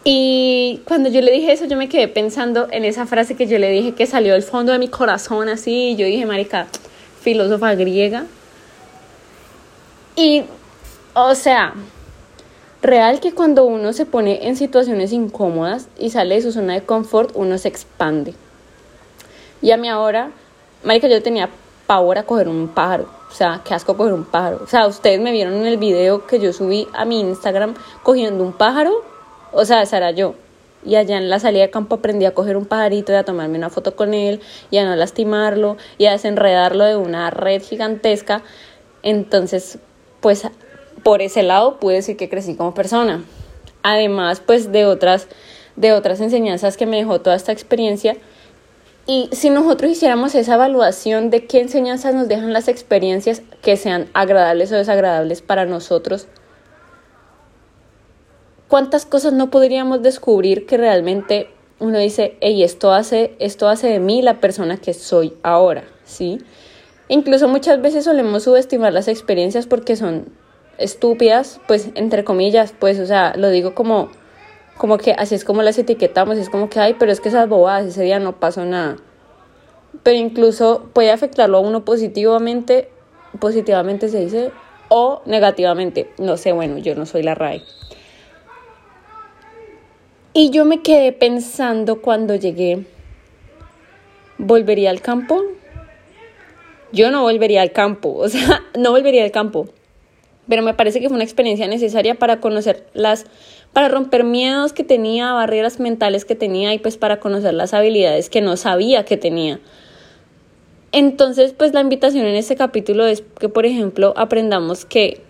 Y 0.04 0.82
cuando 0.84 1.08
yo 1.08 1.22
le 1.22 1.32
dije 1.32 1.50
eso, 1.50 1.64
yo 1.64 1.78
me 1.78 1.88
quedé 1.88 2.08
pensando 2.08 2.68
en 2.70 2.84
esa 2.84 3.06
frase 3.06 3.36
que 3.36 3.46
yo 3.46 3.58
le 3.58 3.70
dije 3.70 3.92
que 3.92 4.04
salió 4.04 4.34
del 4.34 4.42
fondo 4.42 4.72
de 4.72 4.78
mi 4.78 4.88
corazón 4.88 5.48
así, 5.48 5.92
y 5.92 5.96
yo 5.96 6.04
dije, 6.04 6.26
marica, 6.26 6.66
filósofa 7.22 7.74
griega. 7.74 8.26
Y, 10.14 10.42
o 11.14 11.34
sea, 11.34 11.72
real 12.82 13.20
que 13.20 13.32
cuando 13.32 13.64
uno 13.64 13.94
se 13.94 14.04
pone 14.04 14.46
en 14.46 14.56
situaciones 14.56 15.10
incómodas 15.10 15.88
y 15.98 16.10
sale 16.10 16.34
de 16.34 16.42
su 16.42 16.52
zona 16.52 16.74
de 16.74 16.82
confort, 16.82 17.30
uno 17.34 17.56
se 17.56 17.68
expande. 17.68 18.34
Y 19.64 19.70
a 19.70 19.78
mí 19.78 19.88
ahora, 19.88 20.30
marica, 20.82 21.08
yo 21.08 21.22
tenía 21.22 21.48
pavor 21.86 22.18
a 22.18 22.24
coger 22.24 22.48
un 22.50 22.68
pájaro. 22.68 23.08
O 23.30 23.34
sea, 23.34 23.62
qué 23.64 23.72
asco 23.72 23.96
coger 23.96 24.12
un 24.12 24.26
pájaro. 24.26 24.60
O 24.62 24.66
sea, 24.66 24.86
ustedes 24.86 25.20
me 25.20 25.32
vieron 25.32 25.54
en 25.54 25.64
el 25.64 25.78
video 25.78 26.26
que 26.26 26.38
yo 26.38 26.52
subí 26.52 26.86
a 26.92 27.06
mi 27.06 27.20
Instagram 27.20 27.72
cogiendo 28.02 28.44
un 28.44 28.52
pájaro. 28.52 28.92
O 29.52 29.64
sea, 29.64 29.80
esa 29.80 29.96
era 29.96 30.10
yo. 30.10 30.34
Y 30.84 30.96
allá 30.96 31.16
en 31.16 31.30
la 31.30 31.40
salida 31.40 31.62
de 31.62 31.70
campo 31.70 31.94
aprendí 31.94 32.26
a 32.26 32.34
coger 32.34 32.58
un 32.58 32.66
pajarito 32.66 33.12
y 33.12 33.14
a 33.14 33.24
tomarme 33.24 33.56
una 33.56 33.70
foto 33.70 33.96
con 33.96 34.12
él 34.12 34.42
y 34.70 34.76
a 34.76 34.84
no 34.84 34.94
lastimarlo 34.96 35.78
y 35.96 36.04
a 36.04 36.12
desenredarlo 36.12 36.84
de 36.84 36.96
una 36.96 37.30
red 37.30 37.62
gigantesca. 37.62 38.42
Entonces, 39.02 39.78
pues 40.20 40.46
por 41.02 41.22
ese 41.22 41.42
lado 41.42 41.80
pude 41.80 41.94
decir 41.94 42.18
que 42.18 42.28
crecí 42.28 42.54
como 42.54 42.74
persona. 42.74 43.24
Además, 43.82 44.42
pues 44.44 44.72
de 44.72 44.84
otras, 44.84 45.26
de 45.76 45.94
otras 45.94 46.20
enseñanzas 46.20 46.76
que 46.76 46.84
me 46.84 46.98
dejó 46.98 47.22
toda 47.22 47.34
esta 47.34 47.52
experiencia 47.52 48.18
y 49.06 49.28
si 49.32 49.50
nosotros 49.50 49.90
hiciéramos 49.90 50.34
esa 50.34 50.54
evaluación 50.54 51.30
de 51.30 51.46
qué 51.46 51.60
enseñanzas 51.60 52.14
nos 52.14 52.28
dejan 52.28 52.52
las 52.52 52.68
experiencias 52.68 53.42
que 53.62 53.76
sean 53.76 54.08
agradables 54.14 54.72
o 54.72 54.76
desagradables 54.76 55.42
para 55.42 55.66
nosotros, 55.66 56.26
¿cuántas 58.68 59.04
cosas 59.04 59.34
no 59.34 59.50
podríamos 59.50 60.02
descubrir 60.02 60.64
que 60.66 60.78
realmente 60.78 61.50
uno 61.80 61.98
dice, 61.98 62.38
hey, 62.40 62.62
esto 62.62 62.92
hace, 62.92 63.34
esto 63.40 63.68
hace 63.68 63.88
de 63.88 64.00
mí 64.00 64.22
la 64.22 64.40
persona 64.40 64.78
que 64.78 64.94
soy 64.94 65.34
ahora, 65.42 65.84
¿sí? 66.04 66.38
Incluso 67.08 67.46
muchas 67.48 67.82
veces 67.82 68.04
solemos 68.04 68.44
subestimar 68.44 68.92
las 68.94 69.08
experiencias 69.08 69.66
porque 69.66 69.96
son 69.96 70.28
estúpidas, 70.78 71.60
pues 71.68 71.90
entre 71.94 72.24
comillas, 72.24 72.72
pues, 72.78 72.98
o 73.00 73.06
sea, 73.06 73.34
lo 73.36 73.50
digo 73.50 73.74
como 73.74 74.08
como 74.76 74.98
que 74.98 75.12
así 75.12 75.34
es 75.34 75.44
como 75.44 75.62
las 75.62 75.78
etiquetamos, 75.78 76.36
es 76.36 76.50
como 76.50 76.68
que, 76.68 76.80
ay, 76.80 76.96
pero 76.98 77.12
es 77.12 77.20
que 77.20 77.28
esas 77.28 77.48
bobadas, 77.48 77.86
ese 77.86 78.02
día 78.02 78.18
no 78.18 78.38
pasó 78.40 78.64
nada. 78.64 78.96
Pero 80.02 80.18
incluso 80.18 80.90
puede 80.92 81.10
afectarlo 81.10 81.58
a 81.58 81.60
uno 81.60 81.84
positivamente, 81.84 82.88
positivamente 83.38 84.08
se 84.08 84.20
dice, 84.20 84.52
o 84.88 85.22
negativamente. 85.26 86.10
No 86.18 86.36
sé, 86.36 86.52
bueno, 86.52 86.78
yo 86.78 86.94
no 86.94 87.06
soy 87.06 87.22
la 87.22 87.34
RAE. 87.34 87.62
Y 90.32 90.50
yo 90.50 90.64
me 90.64 90.82
quedé 90.82 91.12
pensando 91.12 92.02
cuando 92.02 92.34
llegué, 92.34 92.84
¿volvería 94.36 94.90
al 94.90 95.00
campo? 95.00 95.40
Yo 96.90 97.12
no 97.12 97.22
volvería 97.22 97.62
al 97.62 97.70
campo, 97.70 98.14
o 98.18 98.28
sea, 98.28 98.62
no 98.76 98.90
volvería 98.90 99.22
al 99.22 99.30
campo. 99.30 99.68
Pero 100.48 100.62
me 100.62 100.74
parece 100.74 101.00
que 101.00 101.08
fue 101.08 101.14
una 101.14 101.24
experiencia 101.24 101.66
necesaria 101.66 102.14
para 102.16 102.40
conocer 102.40 102.86
las 102.92 103.26
para 103.72 103.88
romper 103.88 104.24
miedos 104.24 104.72
que 104.72 104.84
tenía, 104.84 105.32
barreras 105.32 105.80
mentales 105.80 106.24
que 106.24 106.36
tenía 106.36 106.72
y 106.72 106.78
pues 106.78 106.96
para 106.96 107.18
conocer 107.18 107.54
las 107.54 107.74
habilidades 107.74 108.30
que 108.30 108.40
no 108.40 108.56
sabía 108.56 109.04
que 109.04 109.16
tenía. 109.16 109.58
Entonces, 110.92 111.52
pues 111.52 111.74
la 111.74 111.80
invitación 111.80 112.24
en 112.24 112.36
este 112.36 112.54
capítulo 112.54 113.04
es 113.04 113.24
que, 113.40 113.48
por 113.48 113.66
ejemplo, 113.66 114.14
aprendamos 114.16 114.84
que 114.84 115.22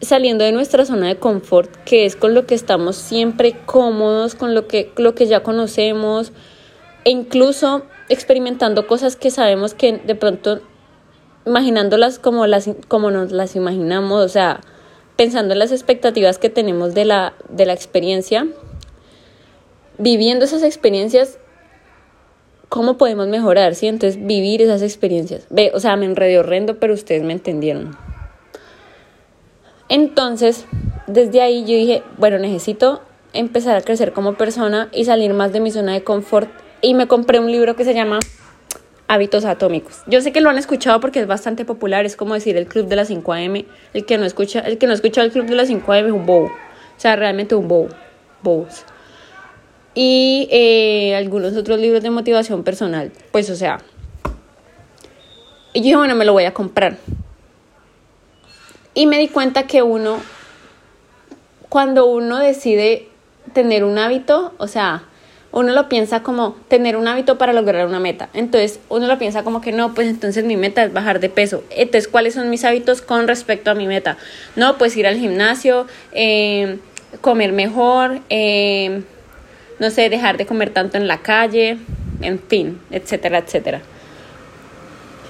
saliendo 0.00 0.44
de 0.44 0.52
nuestra 0.52 0.86
zona 0.86 1.08
de 1.08 1.16
confort, 1.16 1.70
que 1.84 2.06
es 2.06 2.16
con 2.16 2.32
lo 2.32 2.46
que 2.46 2.54
estamos 2.54 2.96
siempre 2.96 3.54
cómodos, 3.66 4.34
con 4.34 4.54
lo 4.54 4.66
que, 4.66 4.90
lo 4.96 5.14
que 5.14 5.26
ya 5.26 5.42
conocemos, 5.42 6.32
e 7.04 7.10
incluso 7.10 7.82
experimentando 8.08 8.86
cosas 8.86 9.16
que 9.16 9.30
sabemos 9.30 9.74
que 9.74 9.98
de 9.98 10.14
pronto 10.14 10.60
imaginándolas 11.46 12.18
como 12.18 12.46
las 12.46 12.68
como 12.88 13.10
nos 13.10 13.32
las 13.32 13.56
imaginamos, 13.56 14.24
o 14.24 14.28
sea, 14.28 14.60
pensando 15.16 15.52
en 15.52 15.58
las 15.58 15.72
expectativas 15.72 16.38
que 16.38 16.50
tenemos 16.50 16.94
de 16.94 17.04
la, 17.04 17.34
de 17.48 17.66
la 17.66 17.72
experiencia, 17.72 18.46
viviendo 19.98 20.44
esas 20.44 20.62
experiencias, 20.62 21.38
¿cómo 22.68 22.96
podemos 22.96 23.28
mejorar? 23.28 23.74
¿sí? 23.74 23.86
Entonces, 23.86 24.24
vivir 24.26 24.62
esas 24.62 24.82
experiencias. 24.82 25.46
Ve, 25.50 25.70
o 25.74 25.80
sea, 25.80 25.96
me 25.96 26.06
enredé 26.06 26.38
horrendo, 26.38 26.78
pero 26.78 26.94
ustedes 26.94 27.22
me 27.22 27.32
entendieron. 27.32 27.96
Entonces, 29.88 30.66
desde 31.06 31.42
ahí 31.42 31.60
yo 31.60 31.76
dije, 31.76 32.02
bueno, 32.18 32.38
necesito 32.38 33.02
empezar 33.32 33.76
a 33.76 33.82
crecer 33.82 34.12
como 34.12 34.34
persona 34.34 34.88
y 34.92 35.04
salir 35.04 35.34
más 35.34 35.52
de 35.52 35.60
mi 35.60 35.70
zona 35.70 35.92
de 35.92 36.02
confort. 36.02 36.50
Y 36.80 36.94
me 36.94 37.06
compré 37.06 37.38
un 37.38 37.50
libro 37.50 37.76
que 37.76 37.84
se 37.84 37.94
llama 37.94 38.18
Hábitos 39.14 39.44
Atómicos. 39.44 40.02
Yo 40.06 40.20
sé 40.20 40.32
que 40.32 40.40
lo 40.40 40.50
han 40.50 40.58
escuchado 40.58 40.98
porque 40.98 41.20
es 41.20 41.26
bastante 41.28 41.64
popular, 41.64 42.04
es 42.04 42.16
como 42.16 42.34
decir 42.34 42.56
el 42.56 42.66
Club 42.66 42.88
de 42.88 42.96
las 42.96 43.08
5 43.08 43.32
AM. 43.32 43.64
El 43.92 44.04
que 44.04 44.18
no 44.18 44.24
escucha, 44.24 44.58
el 44.58 44.76
que 44.76 44.88
no 44.88 44.92
escucha 44.92 45.22
el 45.22 45.30
Club 45.30 45.46
de 45.46 45.54
las 45.54 45.68
5 45.68 45.92
AM 45.92 46.06
es 46.06 46.12
un 46.12 46.26
bobo. 46.26 46.46
O 46.46 47.00
sea, 47.00 47.14
realmente 47.14 47.54
un 47.54 47.68
bobo. 47.68 47.88
Bobos. 48.42 48.84
Y 49.94 50.48
eh, 50.50 51.14
algunos 51.14 51.56
otros 51.56 51.78
libros 51.78 52.02
de 52.02 52.10
motivación 52.10 52.64
personal. 52.64 53.12
Pues, 53.30 53.48
o 53.50 53.54
sea. 53.54 53.78
Y 55.72 55.78
yo 55.78 55.84
dije, 55.84 55.96
bueno, 55.96 56.16
me 56.16 56.24
lo 56.24 56.32
voy 56.32 56.44
a 56.44 56.52
comprar. 56.52 56.96
Y 58.94 59.06
me 59.06 59.18
di 59.18 59.28
cuenta 59.28 59.68
que 59.68 59.82
uno, 59.82 60.18
cuando 61.68 62.06
uno 62.06 62.38
decide 62.38 63.08
tener 63.52 63.84
un 63.84 63.96
hábito, 63.98 64.54
o 64.58 64.66
sea, 64.66 65.04
uno 65.54 65.72
lo 65.72 65.88
piensa 65.88 66.24
como 66.24 66.56
tener 66.66 66.96
un 66.96 67.06
hábito 67.06 67.38
para 67.38 67.52
lograr 67.52 67.86
una 67.86 68.00
meta. 68.00 68.28
Entonces, 68.34 68.80
uno 68.88 69.06
lo 69.06 69.18
piensa 69.18 69.44
como 69.44 69.60
que 69.60 69.70
no, 69.70 69.94
pues 69.94 70.08
entonces 70.08 70.44
mi 70.44 70.56
meta 70.56 70.82
es 70.82 70.92
bajar 70.92 71.20
de 71.20 71.28
peso. 71.28 71.62
Entonces, 71.70 72.08
¿cuáles 72.08 72.34
son 72.34 72.50
mis 72.50 72.64
hábitos 72.64 73.02
con 73.02 73.28
respecto 73.28 73.70
a 73.70 73.74
mi 73.74 73.86
meta? 73.86 74.18
No, 74.56 74.78
pues 74.78 74.96
ir 74.96 75.06
al 75.06 75.16
gimnasio, 75.16 75.86
eh, 76.10 76.78
comer 77.20 77.52
mejor, 77.52 78.18
eh, 78.30 79.02
no 79.78 79.90
sé, 79.90 80.10
dejar 80.10 80.38
de 80.38 80.46
comer 80.46 80.70
tanto 80.70 80.98
en 80.98 81.06
la 81.06 81.18
calle, 81.18 81.78
en 82.20 82.40
fin, 82.40 82.80
etcétera, 82.90 83.38
etcétera. 83.38 83.80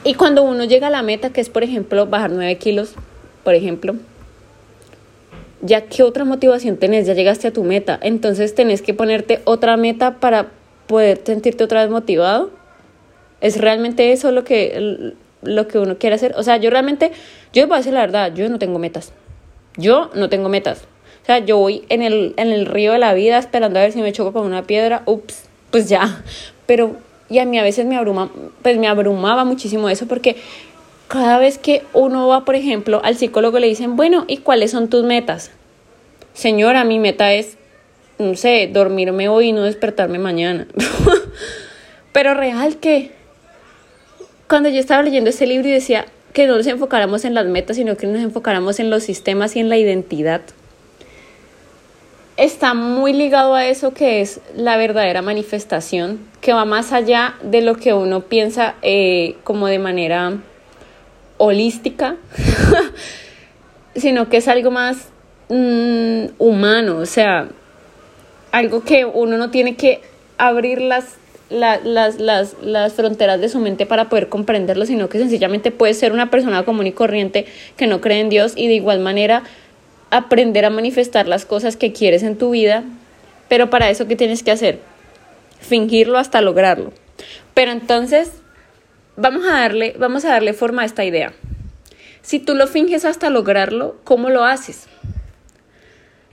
Y 0.05 0.15
cuando 0.15 0.43
uno 0.43 0.65
llega 0.65 0.87
a 0.87 0.91
la 0.91 1.03
meta, 1.03 1.35
que 1.35 1.43
es 1.43 1.51
por 1.51 1.65
ejemplo 1.65 2.07
bajar 2.07 2.31
9 2.31 2.57
kilos, 2.57 2.95
por 3.43 3.55
ejemplo, 3.55 3.95
ya 5.65 5.87
qué 5.87 6.03
otra 6.03 6.25
motivación 6.25 6.77
tenés, 6.77 7.07
ya 7.07 7.15
llegaste 7.15 7.49
a 7.49 7.53
tu 7.53 7.65
meta, 7.65 7.99
entonces 8.03 8.55
tenés 8.55 8.83
que 8.83 8.93
ponerte 8.93 9.41
otra 9.45 9.77
meta 9.79 10.21
para 10.21 10.49
poder 10.87 11.23
sentirte 11.25 11.65
otra 11.65 11.83
vez 11.83 11.91
motivado. 11.91 12.51
¿Es 13.41 13.59
realmente 13.59 14.13
eso 14.13 14.31
lo 14.31 14.45
que, 14.45 15.15
lo 15.43 15.69
que 15.69 15.79
uno 15.79 15.99
quiere 15.99 16.17
hacer? 16.17 16.35
O 16.37 16.43
sea, 16.43 16.59
yo 16.59 16.71
realmente, 16.71 17.13
yo 17.53 17.67
voy 17.67 17.75
a 17.75 17.79
decir 17.79 17.95
la 17.95 18.01
verdad, 18.01 18.35
yo 18.35 18.49
no 18.49 18.59
tengo 18.59 18.79
metas. 18.79 19.13
Yo 19.77 20.11
no 20.15 20.29
tengo 20.29 20.49
metas. 20.49 20.83
O 21.23 21.27
sea, 21.27 21.39
yo 21.39 21.57
voy 21.57 21.85
en 21.89 22.03
el, 22.03 22.35
en 22.37 22.53
el 22.53 22.67
río 22.67 22.93
de 22.93 22.99
la 22.99 23.15
vida 23.15 23.39
esperando 23.39 23.79
a 23.79 23.83
ver 23.83 23.93
si 23.93 24.03
me 24.03 24.13
choco 24.13 24.33
con 24.33 24.47
una 24.47 24.65
piedra, 24.65 25.03
ups, 25.07 25.45
pues 25.71 25.89
ya. 25.89 26.23
Pero, 26.67 26.97
y 27.31 27.39
a 27.39 27.47
mí 27.47 27.59
a 27.59 27.63
veces 27.63 27.87
me 27.87 27.97
abruma, 27.97 28.31
pues 28.63 28.77
me 28.77 28.87
abrumaba 28.87 29.45
muchísimo 29.45 29.89
eso 29.89 30.07
porque 30.07 30.37
cada 31.09 31.39
vez 31.39 31.59
que 31.59 31.83
uno 31.93 32.29
va, 32.29 32.45
por 32.45 32.55
ejemplo, 32.55 33.01
al 33.05 33.17
psicólogo 33.17 33.59
le 33.59 33.67
dicen, 33.67 33.97
bueno, 33.97 34.25
¿y 34.27 34.39
cuáles 34.39 34.71
son 34.71 34.89
tus 34.89 35.05
metas? 35.05 35.51
Señora, 36.33 36.85
mi 36.85 36.99
meta 36.99 37.33
es, 37.33 37.57
no 38.19 38.35
sé, 38.35 38.69
dormirme 38.73 39.29
hoy 39.29 39.49
y 39.49 39.53
no 39.53 39.63
despertarme 39.63 40.19
mañana. 40.19 40.67
Pero 42.13 42.35
real 42.35 42.79
que 42.79 43.13
cuando 44.49 44.69
yo 44.69 44.81
estaba 44.81 45.03
leyendo 45.03 45.31
este 45.31 45.47
libro 45.47 45.69
y 45.69 45.73
decía 45.73 46.07
que 46.33 46.47
no 46.47 46.57
nos 46.57 46.67
enfocáramos 46.67 47.25
en 47.25 47.35
las 47.35 47.47
metas, 47.47 47.77
sino 47.77 47.97
que 47.97 48.07
nos 48.07 48.23
enfocáramos 48.23 48.81
en 48.81 48.91
los 48.91 49.03
sistemas 49.03 49.57
y 49.57 49.61
en 49.61 49.69
la 49.69 49.77
identidad, 49.77 50.41
está 52.37 52.75
muy 52.75 53.13
ligado 53.13 53.55
a 53.55 53.67
eso 53.67 53.95
que 53.95 54.21
es 54.21 54.41
la 54.57 54.77
verdadera 54.77 55.23
manifestación, 55.23 56.19
que 56.41 56.53
va 56.53 56.65
más 56.65 56.93
allá 56.93 57.37
de 57.43 57.63
lo 57.63 57.77
que 57.77 57.95
uno 57.95 58.23
piensa 58.23 58.75
eh, 58.83 59.37
como 59.45 59.69
de 59.69 59.79
manera 59.79 60.39
holística, 61.39 62.17
sino 63.97 64.29
que 64.29 64.39
es 64.39 64.49
algo 64.49 64.71
más 64.71 65.09
mm, 65.49 66.27
humano, 66.39 66.99
o 66.99 67.07
sea, 67.07 67.49
algo 68.53 68.85
que 68.85 69.05
uno 69.05 69.37
no 69.37 69.51
tiene 69.51 69.77
que 69.77 70.01
abrir 70.39 70.81
las, 70.81 71.17
las, 71.51 71.85
las, 71.85 72.57
las 72.63 72.93
fronteras 72.93 73.41
de 73.41 73.49
su 73.49 73.59
mente 73.59 73.87
para 73.87 74.09
poder 74.09 74.29
comprenderlo, 74.29 74.87
sino 74.87 75.09
que 75.09 75.19
sencillamente 75.19 75.71
puede 75.71 75.95
ser 75.95 76.13
una 76.13 76.31
persona 76.31 76.65
común 76.65 76.87
y 76.87 76.93
corriente 76.93 77.47
que 77.77 77.87
no 77.87 78.01
cree 78.01 78.21
en 78.21 78.29
Dios 78.29 78.53
y 78.57 78.69
de 78.69 78.75
igual 78.75 79.01
manera 79.01 79.43
aprender 80.11 80.65
a 80.65 80.71
manifestar 80.71 81.27
las 81.27 81.45
cosas 81.45 81.77
que 81.77 81.93
quieres 81.93 82.23
en 82.23 82.39
tu 82.39 82.51
vida, 82.51 82.85
pero 83.49 83.71
para 83.71 83.91
eso, 83.91 84.07
¿qué 84.07 84.17
tienes 84.17 84.43
que 84.43 84.53
hacer? 84.53 84.79
Fingirlo 85.61 86.19
hasta 86.19 86.41
lograrlo. 86.41 86.93
Pero 87.55 87.73
entonces, 87.73 88.31
vamos 89.17 89.47
a 89.47 89.53
darle, 89.53 89.95
vamos 89.99 90.25
a 90.25 90.29
darle 90.31 90.53
forma 90.53 90.83
a 90.83 90.85
esta 90.85 91.05
idea. 91.05 91.33
Si 92.23 92.39
tú 92.39 92.55
lo 92.55 92.67
finges 92.67 93.05
hasta 93.05 93.31
lograrlo, 93.31 93.97
¿cómo 94.05 94.31
lo 94.31 94.45
haces? 94.45 94.87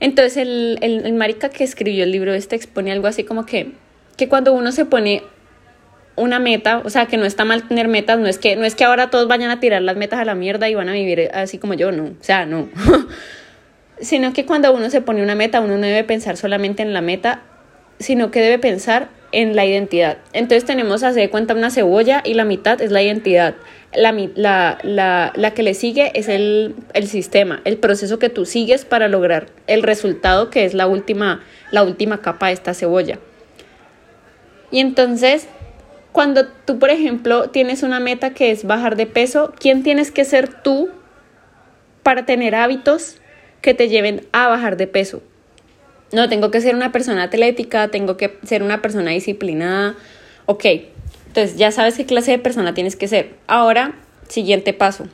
Entonces 0.00 0.36
el, 0.36 0.78
el, 0.80 1.12
marica 1.12 1.48
que 1.48 1.62
escribió 1.64 2.02
el 2.02 2.10
libro 2.10 2.34
este 2.34 2.56
expone 2.56 2.90
algo 2.90 3.06
así 3.06 3.24
como 3.24 3.46
que, 3.46 3.72
que 4.16 4.28
cuando 4.28 4.52
uno 4.52 4.72
se 4.72 4.84
pone 4.84 5.22
una 6.16 6.38
meta, 6.38 6.82
o 6.84 6.90
sea, 6.90 7.06
que 7.06 7.16
no 7.16 7.24
está 7.24 7.44
mal 7.44 7.68
tener 7.68 7.88
metas, 7.88 8.18
no 8.18 8.26
es 8.26 8.38
que, 8.38 8.56
no 8.56 8.64
es 8.64 8.74
que 8.74 8.84
ahora 8.84 9.10
todos 9.10 9.28
vayan 9.28 9.50
a 9.50 9.60
tirar 9.60 9.80
las 9.82 9.96
metas 9.96 10.18
a 10.18 10.24
la 10.24 10.34
mierda 10.34 10.68
y 10.68 10.74
van 10.74 10.88
a 10.88 10.92
vivir 10.92 11.30
así 11.32 11.58
como 11.58 11.74
yo, 11.74 11.92
no, 11.92 12.04
o 12.04 12.16
sea, 12.24 12.46
no. 12.46 12.68
sino 14.00 14.32
que 14.32 14.44
cuando 14.44 14.72
uno 14.72 14.90
se 14.90 15.00
pone 15.00 15.22
una 15.22 15.34
meta, 15.34 15.60
uno 15.60 15.76
no 15.76 15.86
debe 15.86 16.04
pensar 16.04 16.36
solamente 16.36 16.82
en 16.82 16.92
la 16.92 17.00
meta, 17.00 17.42
sino 17.98 18.30
que 18.30 18.40
debe 18.40 18.58
pensar 18.58 19.08
en 19.32 19.56
la 19.56 19.64
identidad. 19.64 20.18
Entonces 20.32 20.64
tenemos, 20.64 21.02
hace 21.02 21.20
de 21.20 21.30
cuenta, 21.30 21.54
una 21.54 21.70
cebolla 21.70 22.22
y 22.24 22.34
la 22.34 22.44
mitad 22.44 22.80
es 22.80 22.90
la 22.90 23.02
identidad. 23.02 23.54
La, 23.94 24.12
la, 24.12 24.78
la, 24.82 25.32
la 25.34 25.50
que 25.54 25.62
le 25.62 25.74
sigue 25.74 26.12
es 26.14 26.28
el, 26.28 26.74
el, 26.94 27.08
sistema, 27.08 27.60
el 27.64 27.78
proceso 27.78 28.18
que 28.18 28.28
tú 28.28 28.44
sigues 28.46 28.84
para 28.84 29.08
lograr 29.08 29.46
el 29.66 29.82
resultado 29.82 30.48
que 30.50 30.64
es 30.64 30.74
la 30.74 30.86
última, 30.86 31.42
la 31.70 31.82
última 31.82 32.20
capa 32.20 32.46
de 32.46 32.52
esta 32.54 32.74
cebolla. 32.74 33.18
Y 34.70 34.80
entonces, 34.80 35.48
cuando 36.12 36.46
tú, 36.46 36.78
por 36.78 36.90
ejemplo, 36.90 37.50
tienes 37.50 37.82
una 37.82 38.00
meta 38.00 38.32
que 38.32 38.50
es 38.50 38.64
bajar 38.64 38.96
de 38.96 39.06
peso, 39.06 39.52
¿quién 39.58 39.82
tienes 39.82 40.10
que 40.10 40.24
ser 40.24 40.62
tú 40.62 40.90
para 42.02 42.24
tener 42.24 42.54
hábitos 42.54 43.18
que 43.60 43.74
te 43.74 43.88
lleven 43.88 44.26
a 44.32 44.48
bajar 44.48 44.76
de 44.76 44.86
peso? 44.86 45.22
No, 46.12 46.28
tengo 46.28 46.50
que 46.50 46.60
ser 46.60 46.74
una 46.74 46.92
persona 46.92 47.24
atlética, 47.24 47.88
tengo 47.88 48.16
que 48.16 48.38
ser 48.44 48.62
una 48.62 48.82
persona 48.82 49.10
disciplinada. 49.12 49.94
Ok, 50.46 50.64
entonces 51.26 51.56
ya 51.56 51.70
sabes 51.70 51.96
qué 51.96 52.04
clase 52.04 52.32
de 52.32 52.38
persona 52.38 52.74
tienes 52.74 52.96
que 52.96 53.08
ser. 53.08 53.30
Ahora, 53.46 53.94
siguiente 54.28 54.74
paso. 54.74 55.06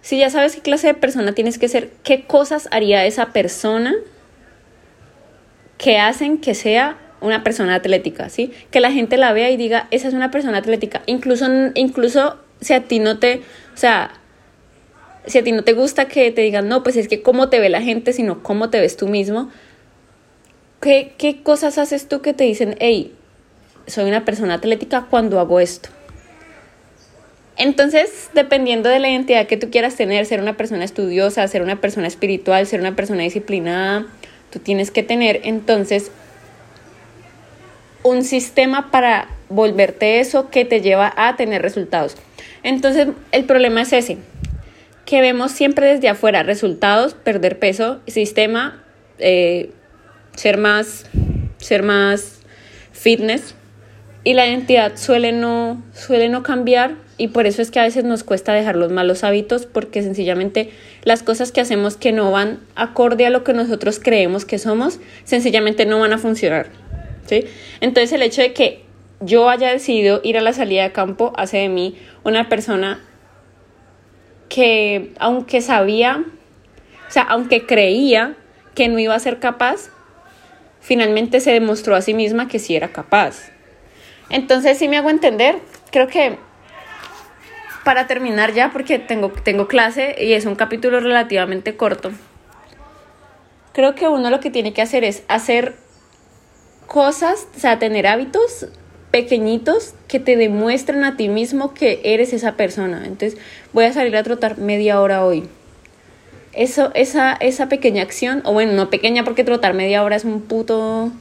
Si 0.00 0.18
ya 0.18 0.30
sabes 0.30 0.54
qué 0.54 0.62
clase 0.62 0.86
de 0.86 0.94
persona 0.94 1.34
tienes 1.34 1.58
que 1.58 1.68
ser, 1.68 1.90
¿qué 2.02 2.24
cosas 2.24 2.68
haría 2.70 3.04
esa 3.04 3.32
persona 3.32 3.94
que 5.76 5.98
hacen 5.98 6.38
que 6.38 6.54
sea 6.54 6.96
una 7.20 7.44
persona 7.44 7.74
atlética? 7.74 8.30
¿sí? 8.30 8.52
Que 8.70 8.80
la 8.80 8.90
gente 8.90 9.18
la 9.18 9.34
vea 9.34 9.50
y 9.50 9.58
diga, 9.58 9.88
esa 9.90 10.08
es 10.08 10.14
una 10.14 10.30
persona 10.30 10.56
atlética. 10.56 11.02
Incluso, 11.04 11.46
incluso 11.74 12.38
si 12.62 12.72
a 12.72 12.84
ti 12.84 12.98
no 13.00 13.18
te, 13.18 13.42
o 13.74 13.76
sea, 13.76 14.12
si 15.26 15.36
a 15.36 15.44
ti 15.44 15.52
no 15.52 15.64
te 15.64 15.74
gusta 15.74 16.08
que 16.08 16.30
te 16.30 16.40
digan, 16.40 16.68
no, 16.68 16.82
pues 16.82 16.96
es 16.96 17.08
que 17.08 17.20
cómo 17.20 17.50
te 17.50 17.60
ve 17.60 17.68
la 17.68 17.82
gente, 17.82 18.14
sino 18.14 18.42
cómo 18.42 18.70
te 18.70 18.80
ves 18.80 18.96
tú 18.96 19.08
mismo 19.08 19.50
¿Qué, 20.80 21.12
¿Qué 21.18 21.42
cosas 21.42 21.78
haces 21.78 22.08
tú 22.08 22.20
que 22.20 22.34
te 22.34 22.44
dicen, 22.44 22.76
hey, 22.78 23.12
soy 23.86 24.08
una 24.08 24.24
persona 24.24 24.54
atlética 24.54 25.06
cuando 25.10 25.40
hago 25.40 25.60
esto? 25.60 25.88
Entonces, 27.56 28.30
dependiendo 28.34 28.88
de 28.88 29.00
la 29.00 29.10
identidad 29.10 29.48
que 29.48 29.56
tú 29.56 29.68
quieras 29.70 29.96
tener, 29.96 30.24
ser 30.26 30.40
una 30.40 30.56
persona 30.56 30.84
estudiosa, 30.84 31.46
ser 31.48 31.62
una 31.62 31.80
persona 31.80 32.06
espiritual, 32.06 32.66
ser 32.68 32.78
una 32.78 32.94
persona 32.94 33.24
disciplinada, 33.24 34.06
tú 34.50 34.60
tienes 34.60 34.92
que 34.92 35.02
tener 35.02 35.40
entonces 35.42 36.12
un 38.04 38.22
sistema 38.22 38.92
para 38.92 39.28
volverte 39.48 40.20
eso 40.20 40.50
que 40.50 40.64
te 40.64 40.80
lleva 40.80 41.12
a 41.16 41.34
tener 41.34 41.60
resultados. 41.60 42.16
Entonces, 42.62 43.08
el 43.32 43.44
problema 43.44 43.82
es 43.82 43.92
ese, 43.92 44.18
que 45.04 45.20
vemos 45.20 45.50
siempre 45.50 45.86
desde 45.86 46.08
afuera 46.08 46.44
resultados, 46.44 47.14
perder 47.14 47.58
peso, 47.58 48.00
sistema, 48.06 48.84
eh, 49.18 49.70
ser 50.38 50.56
más, 50.56 51.04
ser 51.56 51.82
más 51.82 52.42
fitness 52.92 53.56
y 54.22 54.34
la 54.34 54.46
identidad 54.46 54.92
suele 54.94 55.32
no, 55.32 55.82
suele 55.92 56.28
no 56.28 56.44
cambiar 56.44 56.94
y 57.16 57.28
por 57.28 57.46
eso 57.46 57.60
es 57.60 57.72
que 57.72 57.80
a 57.80 57.82
veces 57.82 58.04
nos 58.04 58.22
cuesta 58.22 58.52
dejar 58.52 58.76
los 58.76 58.92
malos 58.92 59.24
hábitos 59.24 59.66
porque 59.66 60.00
sencillamente 60.00 60.70
las 61.02 61.24
cosas 61.24 61.50
que 61.50 61.60
hacemos 61.60 61.96
que 61.96 62.12
no 62.12 62.30
van 62.30 62.60
acorde 62.76 63.26
a 63.26 63.30
lo 63.30 63.42
que 63.42 63.52
nosotros 63.52 63.98
creemos 63.98 64.44
que 64.44 64.60
somos, 64.60 65.00
sencillamente 65.24 65.86
no 65.86 65.98
van 65.98 66.12
a 66.12 66.18
funcionar. 66.18 66.68
¿sí? 67.26 67.46
Entonces 67.80 68.12
el 68.12 68.22
hecho 68.22 68.40
de 68.40 68.52
que 68.52 68.84
yo 69.18 69.48
haya 69.48 69.72
decidido 69.72 70.20
ir 70.22 70.38
a 70.38 70.40
la 70.40 70.52
salida 70.52 70.84
de 70.84 70.92
campo 70.92 71.32
hace 71.36 71.56
de 71.56 71.68
mí 71.68 71.98
una 72.22 72.48
persona 72.48 73.00
que 74.48 75.10
aunque 75.18 75.62
sabía, 75.62 76.24
o 77.08 77.10
sea, 77.10 77.24
aunque 77.24 77.66
creía 77.66 78.36
que 78.76 78.86
no 78.86 79.00
iba 79.00 79.16
a 79.16 79.18
ser 79.18 79.40
capaz, 79.40 79.90
finalmente 80.80 81.40
se 81.40 81.52
demostró 81.52 81.94
a 81.94 82.02
sí 82.02 82.14
misma 82.14 82.48
que 82.48 82.58
sí 82.58 82.76
era 82.76 82.88
capaz. 82.88 83.50
Entonces, 84.30 84.78
si 84.78 84.88
me 84.88 84.98
hago 84.98 85.10
entender, 85.10 85.58
creo 85.90 86.08
que 86.08 86.38
para 87.84 88.06
terminar 88.06 88.52
ya, 88.52 88.70
porque 88.70 88.98
tengo, 88.98 89.30
tengo 89.30 89.66
clase 89.66 90.16
y 90.18 90.34
es 90.34 90.44
un 90.44 90.54
capítulo 90.54 91.00
relativamente 91.00 91.76
corto, 91.76 92.12
creo 93.72 93.94
que 93.94 94.08
uno 94.08 94.28
lo 94.28 94.40
que 94.40 94.50
tiene 94.50 94.72
que 94.72 94.82
hacer 94.82 95.04
es 95.04 95.22
hacer 95.28 95.74
cosas, 96.86 97.48
o 97.56 97.60
sea, 97.60 97.78
tener 97.78 98.06
hábitos 98.06 98.68
pequeñitos 99.10 99.94
que 100.06 100.20
te 100.20 100.36
demuestren 100.36 101.04
a 101.04 101.16
ti 101.16 101.28
mismo 101.28 101.72
que 101.72 102.00
eres 102.04 102.32
esa 102.32 102.56
persona. 102.56 103.06
Entonces, 103.06 103.38
voy 103.72 103.84
a 103.84 103.92
salir 103.92 104.16
a 104.16 104.22
trotar 104.22 104.58
media 104.58 105.00
hora 105.00 105.24
hoy. 105.24 105.48
Eso, 106.52 106.90
esa, 106.94 107.34
esa 107.34 107.68
pequeña 107.68 108.02
acción, 108.02 108.42
o 108.44 108.52
bueno, 108.52 108.72
no 108.72 108.90
pequeña 108.90 109.24
porque 109.24 109.44
trotar 109.44 109.74
media 109.74 110.02
hora 110.02 110.16
es 110.16 110.24
un 110.24 110.42
puto. 110.42 111.12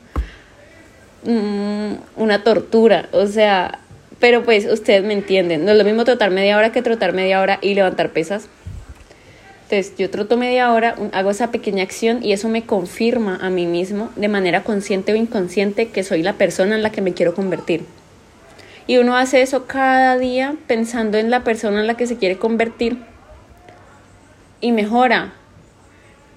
Mm, 1.23 1.95
una 2.15 2.43
tortura. 2.43 3.09
O 3.11 3.27
sea, 3.27 3.79
pero 4.19 4.43
pues 4.43 4.65
ustedes 4.65 5.03
me 5.03 5.13
entienden. 5.13 5.65
No 5.65 5.71
es 5.71 5.77
lo 5.77 5.83
mismo 5.83 6.05
trotar 6.05 6.31
media 6.31 6.57
hora 6.57 6.71
que 6.71 6.81
trotar 6.81 7.13
media 7.13 7.41
hora 7.41 7.59
y 7.61 7.73
levantar 7.73 8.11
pesas. 8.11 8.49
Entonces, 9.69 9.97
yo 9.97 10.09
troto 10.09 10.37
media 10.37 10.71
hora, 10.71 10.95
hago 11.11 11.29
esa 11.29 11.51
pequeña 11.51 11.83
acción 11.83 12.23
y 12.23 12.31
eso 12.31 12.47
me 12.47 12.65
confirma 12.65 13.37
a 13.41 13.49
mí 13.49 13.65
mismo, 13.65 14.09
de 14.15 14.29
manera 14.29 14.63
consciente 14.63 15.11
o 15.11 15.15
inconsciente, 15.17 15.89
que 15.89 16.03
soy 16.03 16.23
la 16.23 16.33
persona 16.33 16.75
en 16.75 16.83
la 16.83 16.91
que 16.93 17.01
me 17.01 17.13
quiero 17.13 17.35
convertir. 17.35 17.83
Y 18.87 18.97
uno 18.97 19.17
hace 19.17 19.41
eso 19.41 19.67
cada 19.67 20.17
día 20.17 20.55
pensando 20.67 21.17
en 21.17 21.29
la 21.29 21.43
persona 21.43 21.81
en 21.81 21.87
la 21.87 21.97
que 21.97 22.07
se 22.07 22.15
quiere 22.15 22.37
convertir 22.37 22.97
y 24.61 24.71
mejora. 24.71 25.33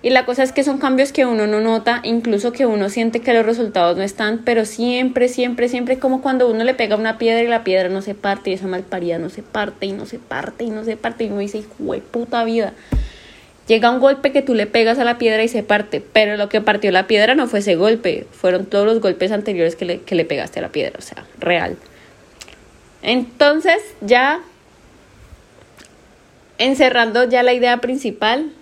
Y 0.02 0.10
la 0.10 0.24
cosa 0.24 0.42
es 0.42 0.52
que 0.52 0.64
son 0.64 0.78
cambios 0.78 1.12
que 1.12 1.26
uno 1.26 1.46
no 1.46 1.60
nota, 1.60 2.00
incluso 2.04 2.52
que 2.52 2.64
uno 2.64 2.88
siente 2.88 3.20
que 3.20 3.34
los 3.34 3.44
resultados 3.44 3.98
no 3.98 4.02
están, 4.02 4.42
pero 4.46 4.64
siempre, 4.64 5.28
siempre, 5.28 5.68
siempre 5.68 5.98
como 5.98 6.22
cuando 6.22 6.48
uno 6.48 6.64
le 6.64 6.72
pega 6.72 6.96
una 6.96 7.18
piedra 7.18 7.42
y 7.42 7.48
la 7.48 7.64
piedra 7.64 7.90
no 7.90 8.00
se 8.00 8.14
parte 8.14 8.50
y 8.50 8.54
esa 8.54 8.66
malparida 8.66 9.18
no 9.18 9.28
se 9.28 9.42
parte 9.42 9.84
y 9.84 9.92
no 9.92 10.06
se 10.06 10.18
parte 10.18 10.64
y 10.64 10.70
no 10.70 10.84
se 10.84 10.96
parte 10.96 11.24
y 11.24 11.26
uno 11.28 11.40
dice, 11.40 11.58
hijo 11.58 12.00
puta 12.10 12.44
vida. 12.44 12.72
Llega 13.66 13.90
un 13.90 14.00
golpe 14.00 14.32
que 14.32 14.40
tú 14.40 14.54
le 14.54 14.66
pegas 14.66 14.98
a 14.98 15.04
la 15.04 15.18
piedra 15.18 15.44
y 15.44 15.48
se 15.48 15.62
parte, 15.62 16.02
pero 16.12 16.38
lo 16.38 16.48
que 16.48 16.62
partió 16.62 16.90
la 16.92 17.06
piedra 17.06 17.34
no 17.34 17.46
fue 17.46 17.58
ese 17.58 17.76
golpe, 17.76 18.26
fueron 18.32 18.64
todos 18.64 18.86
los 18.86 19.00
golpes 19.00 19.30
anteriores 19.32 19.76
que 19.76 19.84
le, 19.84 20.00
que 20.00 20.14
le 20.14 20.24
pegaste 20.24 20.60
a 20.60 20.62
la 20.62 20.70
piedra, 20.70 20.98
o 20.98 21.02
sea, 21.02 21.24
real. 21.38 21.76
Entonces, 23.02 23.76
ya 24.00 24.40
encerrando 26.60 27.24
ya 27.24 27.42
la 27.42 27.52
idea 27.52 27.78
principal, 27.78 28.52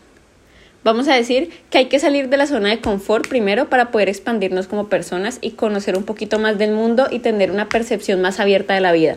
vamos 0.85 1.09
a 1.09 1.14
decir 1.14 1.50
que 1.69 1.78
hay 1.78 1.87
que 1.87 1.99
salir 1.99 2.28
de 2.28 2.37
la 2.37 2.47
zona 2.47 2.71
de 2.71 2.81
confort 2.81 3.28
primero 3.28 3.69
para 3.69 3.90
poder 3.90 4.09
expandirnos 4.09 4.69
como 4.69 4.88
personas 4.88 5.38
y 5.43 5.50
conocer 5.50 5.97
un 5.97 6.05
poquito 6.05 6.38
más 6.38 6.57
del 6.57 6.73
mundo 6.73 7.09
y 7.11 7.19
tener 7.19 7.50
una 7.50 7.69
percepción 7.69 8.23
más 8.23 8.40
abierta 8.40 8.75
de 8.75 8.81
la 8.81 8.93
vida. 8.93 9.17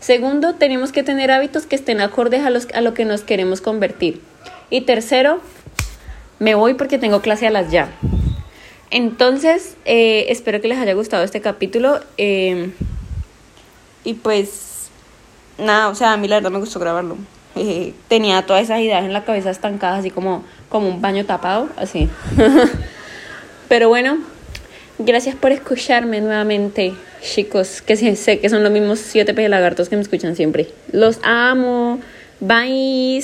Segundo, 0.00 0.54
tenemos 0.54 0.90
que 0.90 1.04
tener 1.04 1.30
hábitos 1.30 1.66
que 1.66 1.76
estén 1.76 2.00
acordes 2.00 2.44
a, 2.44 2.50
los, 2.50 2.66
a 2.74 2.80
lo 2.80 2.94
que 2.94 3.04
nos 3.04 3.20
queremos 3.20 3.60
convertir. 3.60 4.20
Y 4.68 4.80
tercero, 4.80 5.40
me 6.40 6.56
voy 6.56 6.74
porque 6.74 6.98
tengo 6.98 7.20
clase 7.20 7.46
a 7.46 7.50
las 7.50 7.70
ya. 7.70 7.92
Entonces, 8.90 9.76
eh, 9.84 10.26
espero 10.28 10.60
que 10.60 10.68
les 10.68 10.78
haya 10.78 10.94
gustado 10.94 11.22
este 11.22 11.40
capítulo. 11.40 12.00
Eh, 12.16 12.72
y 14.02 14.14
pues, 14.14 14.88
nada, 15.56 15.88
o 15.88 15.94
sea, 15.94 16.14
a 16.14 16.16
mí 16.16 16.26
la 16.26 16.36
verdad 16.36 16.50
me 16.50 16.58
gustó 16.58 16.80
grabarlo. 16.80 17.16
Tenía 18.08 18.42
todas 18.42 18.64
esas 18.64 18.80
ideas 18.80 19.04
en 19.04 19.12
la 19.12 19.24
cabeza 19.24 19.50
estancadas, 19.50 20.00
así 20.00 20.10
como, 20.10 20.44
como 20.68 20.88
un 20.88 21.00
baño 21.00 21.24
tapado, 21.24 21.68
así. 21.76 22.08
Pero 23.68 23.88
bueno, 23.88 24.18
gracias 24.98 25.34
por 25.34 25.52
escucharme 25.52 26.20
nuevamente, 26.20 26.94
chicos, 27.22 27.82
que 27.82 27.96
sé 27.96 28.40
que 28.40 28.48
son 28.48 28.62
los 28.62 28.72
mismos 28.72 28.98
siete 28.98 29.48
lagartos 29.48 29.88
que 29.88 29.96
me 29.96 30.02
escuchan 30.02 30.36
siempre. 30.36 30.68
Los 30.92 31.18
amo. 31.22 32.00
Bye. 32.40 33.22